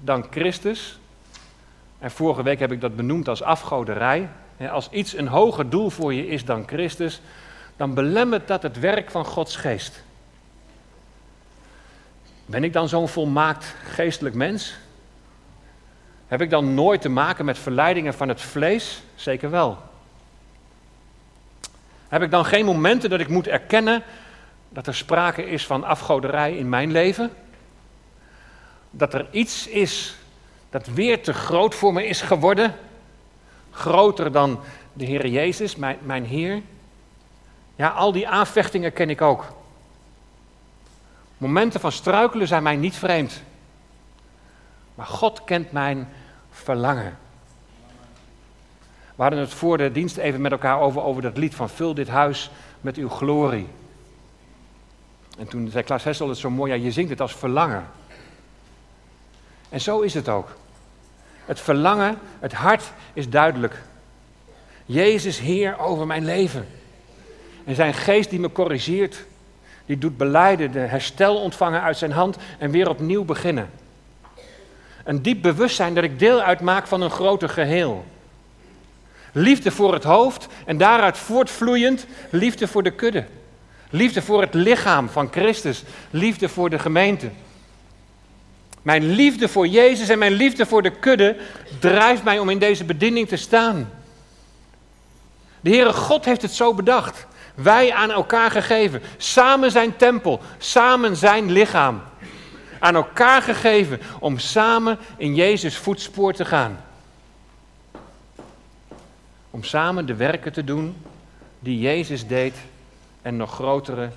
[0.00, 0.98] dan Christus,
[1.98, 4.28] en vorige week heb ik dat benoemd als afgoderij,
[4.70, 7.20] als iets een hoger doel voor je is dan Christus,
[7.76, 10.02] dan belemmert dat het werk van Gods geest.
[12.46, 14.76] Ben ik dan zo'n volmaakt geestelijk mens?
[16.26, 19.02] Heb ik dan nooit te maken met verleidingen van het vlees?
[19.14, 19.78] Zeker wel.
[22.08, 24.02] Heb ik dan geen momenten dat ik moet erkennen
[24.68, 27.30] dat er sprake is van afgoderij in mijn leven?
[28.90, 30.16] Dat er iets is
[30.70, 32.74] dat weer te groot voor me is geworden?
[33.70, 34.60] Groter dan
[34.92, 36.62] de Heer Jezus, mijn, mijn Heer?
[37.76, 39.52] Ja, al die aanvechtingen ken ik ook.
[41.38, 43.42] Momenten van struikelen zijn mij niet vreemd.
[44.94, 46.08] Maar God kent mijn
[46.50, 47.18] verlangen.
[49.14, 51.94] We hadden het voor de dienst even met elkaar over, over dat lied van Vul
[51.94, 52.50] dit huis
[52.80, 53.66] met uw glorie.
[55.38, 57.84] En toen zei Klaas Hessel het zo mooi, ja, je zingt het als verlangen.
[59.68, 60.48] En zo is het ook.
[61.44, 63.82] Het verlangen, het hart is duidelijk.
[64.86, 66.66] Jezus Heer over mijn leven.
[67.64, 69.26] En zijn geest die me corrigeert,
[69.86, 73.70] die doet beleiden, de herstel ontvangen uit zijn hand en weer opnieuw beginnen.
[75.04, 78.04] Een diep bewustzijn dat ik deel uitmaak van een groter geheel.
[79.36, 83.24] Liefde voor het hoofd en daaruit voortvloeiend liefde voor de kudde.
[83.90, 85.82] Liefde voor het lichaam van Christus.
[86.10, 87.30] Liefde voor de gemeente.
[88.82, 91.36] Mijn liefde voor Jezus en mijn liefde voor de kudde
[91.78, 93.90] drijft mij om in deze bediening te staan.
[95.60, 97.26] De Heere God heeft het zo bedacht.
[97.54, 99.02] Wij aan elkaar gegeven.
[99.16, 100.40] Samen zijn tempel.
[100.58, 102.02] Samen zijn lichaam.
[102.78, 106.83] Aan elkaar gegeven om samen in Jezus voetspoor te gaan.
[109.54, 110.96] Om samen de werken te doen
[111.58, 112.54] die Jezus deed
[113.22, 114.08] en nog grotere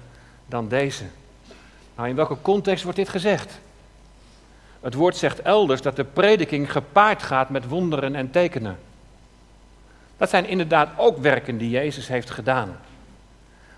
[0.45, 1.03] dan deze.
[1.95, 3.59] Nou, in welke context wordt dit gezegd?
[4.79, 8.77] Het woord zegt elders dat de prediking gepaard gaat met wonderen en tekenen.
[10.17, 12.67] Dat zijn inderdaad ook werken die Jezus heeft gedaan.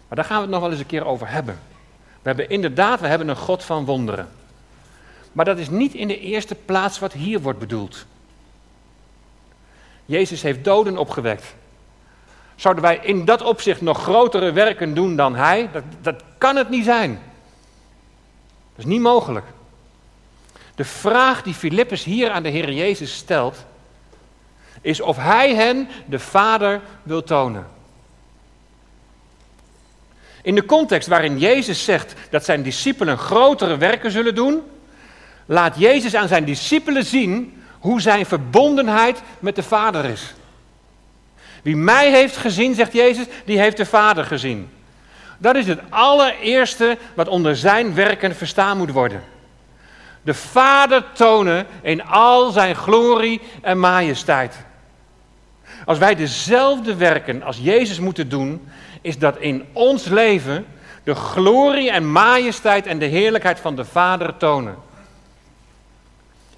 [0.07, 1.59] Maar daar gaan we het nog wel eens een keer over hebben.
[2.21, 4.29] We hebben inderdaad, we hebben een God van wonderen.
[5.31, 8.05] Maar dat is niet in de eerste plaats wat hier wordt bedoeld.
[10.09, 11.55] Jezus heeft doden opgewekt.
[12.55, 15.69] Zouden wij in dat opzicht nog grotere werken doen dan Hij?
[15.71, 17.11] Dat, dat kan het niet zijn.
[18.75, 19.45] Dat is niet mogelijk.
[20.75, 23.65] De vraag die Filippus hier aan de Heer Jezus stelt,
[24.81, 27.67] is of Hij hen de Vader wil tonen.
[30.41, 34.61] In de context waarin Jezus zegt dat zijn discipelen grotere werken zullen doen,
[35.45, 40.33] laat Jezus aan zijn discipelen zien hoe zijn verbondenheid met de Vader is.
[41.61, 44.69] Wie mij heeft gezien, zegt Jezus, die heeft de Vader gezien.
[45.37, 49.23] Dat is het allereerste wat onder zijn werken verstaan moet worden.
[50.21, 54.55] De Vader tonen in al zijn glorie en majesteit.
[55.85, 58.67] Als wij dezelfde werken als Jezus moeten doen,
[59.01, 60.65] is dat in ons leven
[61.03, 64.75] de glorie en majesteit en de heerlijkheid van de Vader tonen.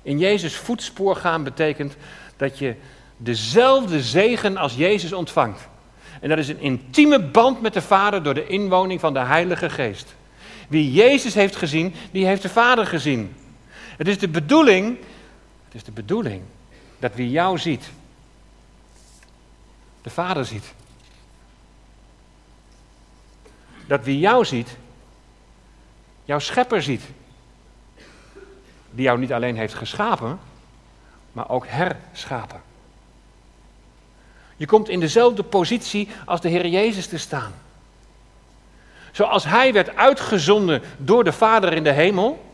[0.01, 1.95] In Jezus voetspoor gaan betekent
[2.37, 2.75] dat je
[3.17, 5.69] dezelfde zegen als Jezus ontvangt.
[6.21, 9.69] En dat is een intieme band met de Vader door de inwoning van de Heilige
[9.69, 10.15] Geest.
[10.67, 13.35] Wie Jezus heeft gezien, die heeft de Vader gezien.
[13.97, 14.97] Het is de bedoeling,
[15.65, 16.41] het is de bedoeling
[16.99, 17.89] dat wie jou ziet,
[20.01, 20.73] de Vader ziet.
[23.87, 24.77] Dat wie jou ziet,
[26.25, 27.01] jouw schepper ziet.
[28.91, 30.39] Die jou niet alleen heeft geschapen,
[31.31, 32.61] maar ook herschapen.
[34.57, 37.53] Je komt in dezelfde positie als de Heer Jezus te staan.
[39.11, 42.45] Zoals Hij werd uitgezonden door de Vader in de hemel,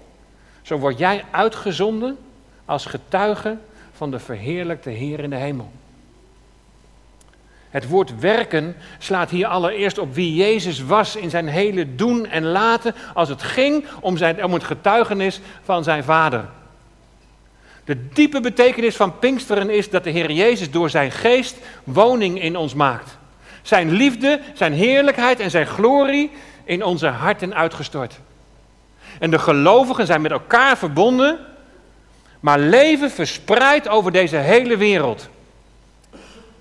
[0.61, 2.17] Zo word jij uitgezonden
[2.65, 3.57] als getuige
[3.93, 5.71] van de verheerlijkte Heer in de hemel.
[7.69, 12.45] Het woord werken slaat hier allereerst op wie Jezus was in zijn hele doen en
[12.45, 16.45] laten als het ging om, zijn, om het getuigenis van zijn Vader.
[17.85, 22.55] De diepe betekenis van Pinksteren is dat de Heer Jezus door zijn geest woning in
[22.55, 23.17] ons maakt.
[23.61, 26.31] Zijn liefde, zijn heerlijkheid en zijn glorie
[26.63, 28.19] in onze harten uitgestort.
[29.19, 31.39] En de gelovigen zijn met elkaar verbonden,
[32.39, 35.29] maar leven verspreid over deze hele wereld.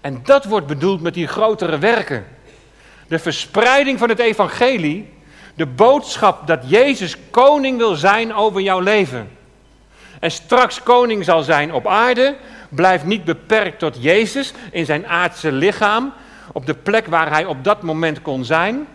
[0.07, 2.27] En dat wordt bedoeld met die grotere werken.
[3.09, 5.09] De verspreiding van het evangelie,
[5.55, 9.31] de boodschap dat Jezus koning wil zijn over jouw leven.
[10.21, 12.37] En straks koning zal zijn op aarde,
[12.69, 16.13] blijft niet beperkt tot Jezus in zijn aardse lichaam,
[16.53, 18.87] op de plek waar hij op dat moment kon zijn.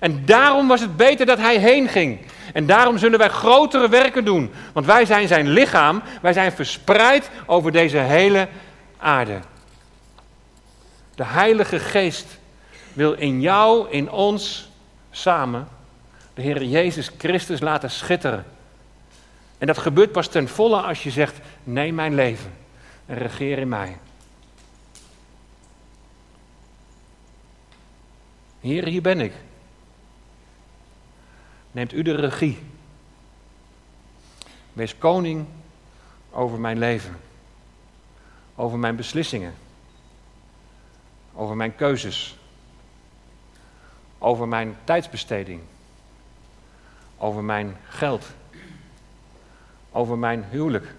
[0.00, 2.20] En daarom was het beter dat hij heen ging.
[2.52, 4.50] En daarom zullen wij grotere werken doen.
[4.72, 8.48] Want wij zijn zijn lichaam, wij zijn verspreid over deze hele
[8.98, 9.38] aarde.
[11.16, 12.38] De Heilige Geest
[12.92, 14.70] wil in jou, in ons,
[15.10, 15.68] samen,
[16.34, 18.44] de Heer Jezus Christus laten schitteren.
[19.58, 22.52] En dat gebeurt pas ten volle als je zegt: neem mijn leven
[23.06, 23.98] en regeer in mij.
[28.60, 29.32] Heer, hier ben ik.
[31.72, 32.58] Neemt u de regie.
[34.72, 35.46] Wees koning
[36.30, 37.20] over mijn leven,
[38.54, 39.54] over mijn beslissingen,
[41.36, 42.36] over mijn keuzes,
[44.18, 45.60] over mijn tijdsbesteding,
[47.16, 48.26] over mijn geld,
[49.90, 50.94] over mijn huwelijk,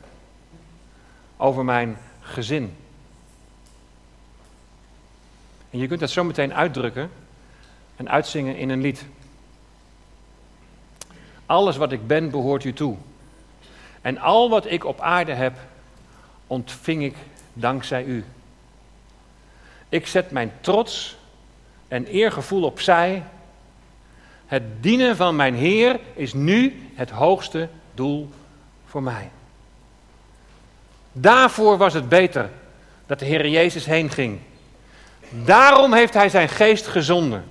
[1.37, 2.75] over mijn gezin.
[5.69, 7.11] En je kunt dat zo meteen uitdrukken
[7.95, 9.05] en uitzingen in een lied.
[11.45, 12.97] Alles wat ik ben behoort u toe.
[14.01, 15.57] En al wat ik op aarde heb,
[16.47, 17.15] ontving ik
[17.53, 18.25] dankzij u.
[19.89, 21.17] Ik zet mijn trots
[21.87, 23.23] en eergevoel opzij.
[24.45, 28.29] Het dienen van mijn Heer is nu het hoogste doel
[28.85, 29.29] voor mij.
[31.11, 32.49] Daarvoor was het beter
[33.05, 34.39] dat de Heer Jezus heen ging.
[35.29, 37.45] Daarom heeft Hij zijn geest gezonden.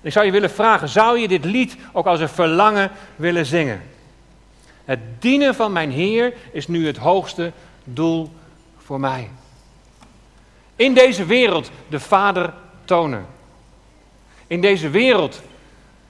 [0.00, 3.82] Ik zou je willen vragen, zou je dit lied ook als een verlangen willen zingen?
[4.84, 7.52] Het dienen van mijn Heer is nu het hoogste
[7.84, 8.32] doel
[8.76, 9.30] voor mij.
[10.78, 12.54] In deze wereld de Vader
[12.84, 13.26] tonen.
[14.46, 15.42] In deze wereld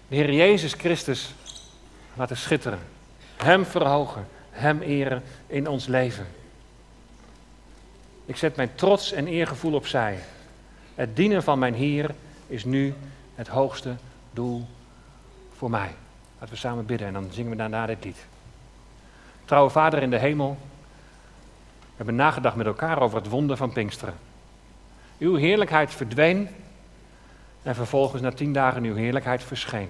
[0.08, 1.34] de Heer Jezus Christus
[2.14, 2.78] laten schitteren.
[3.36, 6.26] Hem verhogen, Hem eren in ons leven.
[8.24, 10.18] Ik zet mijn trots en eergevoel opzij.
[10.94, 12.14] Het dienen van mijn Heer
[12.46, 12.94] is nu
[13.34, 13.96] het hoogste
[14.30, 14.66] doel
[15.56, 15.94] voor mij.
[16.38, 18.26] Laten we samen bidden en dan zingen we daarna dit lied.
[19.44, 20.58] Trouwe Vader in de hemel,
[21.78, 24.27] we hebben nagedacht met elkaar over het wonder van Pinksteren.
[25.18, 26.48] Uw heerlijkheid verdween
[27.62, 29.88] en vervolgens na tien dagen uw heerlijkheid verscheen.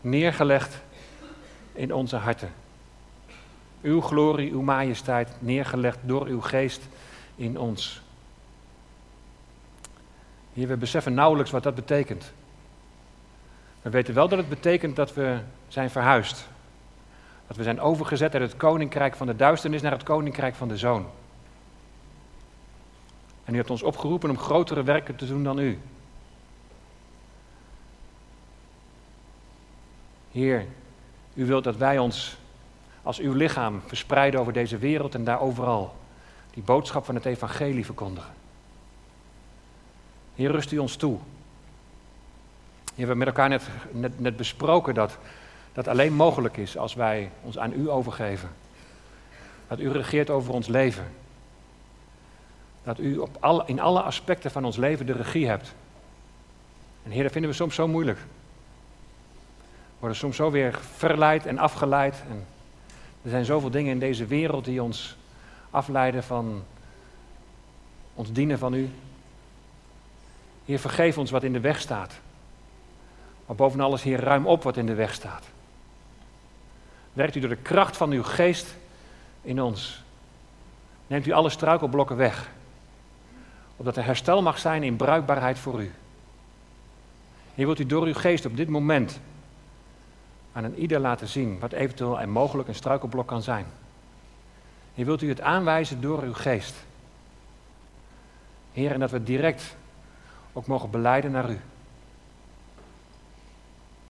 [0.00, 0.82] Neergelegd
[1.72, 2.52] in onze harten.
[3.82, 6.82] Uw glorie, uw majesteit, neergelegd door uw geest
[7.36, 8.02] in ons.
[10.52, 12.32] Hier, we beseffen nauwelijks wat dat betekent.
[13.82, 16.48] We weten wel dat het betekent dat we zijn verhuisd.
[17.46, 20.76] Dat we zijn overgezet uit het koninkrijk van de duisternis naar het koninkrijk van de
[20.76, 21.06] zoon.
[23.44, 25.78] En u hebt ons opgeroepen om grotere werken te doen dan u.
[30.32, 30.66] Heer,
[31.34, 32.36] u wilt dat wij ons
[33.02, 35.94] als uw lichaam verspreiden over deze wereld en daar overal
[36.50, 38.32] die boodschap van het evangelie verkondigen.
[40.34, 41.18] Hier rust u ons toe.
[42.84, 45.18] Hebben we met elkaar net, net, net besproken dat
[45.72, 48.48] dat alleen mogelijk is als wij ons aan u overgeven.
[49.68, 51.06] Dat u regeert over ons leven.
[52.82, 55.74] Dat u op in alle aspecten van ons leven de regie hebt.
[57.02, 58.18] En Heer, dat vinden we soms zo moeilijk.
[58.18, 62.22] We worden soms zo weer verleid en afgeleid.
[62.30, 62.46] En
[63.22, 65.16] er zijn zoveel dingen in deze wereld die ons
[65.70, 66.62] afleiden van
[68.14, 68.90] ons dienen van u.
[70.64, 72.20] Heer, vergeef ons wat in de weg staat.
[73.46, 75.44] Maar boven alles, Heer, ruim op wat in de weg staat.
[77.12, 78.76] Werkt u door de kracht van uw geest
[79.42, 80.02] in ons.
[81.06, 82.50] Neemt u alle struikelblokken weg.
[83.80, 85.92] Opdat er herstel mag zijn in bruikbaarheid voor u.
[87.54, 89.20] Heer, wilt u door uw geest op dit moment
[90.52, 93.66] aan een ieder laten zien wat eventueel en mogelijk een struikelblok kan zijn.
[94.94, 96.74] Heer, wilt u het aanwijzen door uw geest.
[98.72, 99.76] Heer, en dat we direct
[100.52, 101.60] ook mogen beleiden naar u.